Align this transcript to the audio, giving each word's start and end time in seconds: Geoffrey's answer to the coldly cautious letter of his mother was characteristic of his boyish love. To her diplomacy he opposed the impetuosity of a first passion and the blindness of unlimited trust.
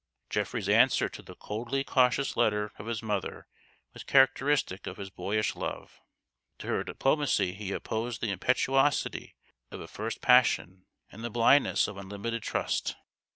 Geoffrey's 0.31 0.67
answer 0.67 1.07
to 1.07 1.21
the 1.21 1.35
coldly 1.35 1.83
cautious 1.83 2.35
letter 2.35 2.71
of 2.79 2.87
his 2.87 3.03
mother 3.03 3.45
was 3.93 4.03
characteristic 4.03 4.87
of 4.87 4.97
his 4.97 5.11
boyish 5.11 5.55
love. 5.55 6.01
To 6.57 6.65
her 6.69 6.83
diplomacy 6.83 7.53
he 7.53 7.71
opposed 7.71 8.19
the 8.19 8.31
impetuosity 8.31 9.35
of 9.69 9.79
a 9.79 9.87
first 9.87 10.19
passion 10.19 10.85
and 11.11 11.23
the 11.23 11.29
blindness 11.29 11.87
of 11.87 11.97
unlimited 11.97 12.41
trust. 12.41 12.95